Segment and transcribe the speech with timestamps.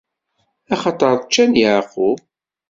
[0.73, 2.19] Axaṭer ččan Yeɛqub.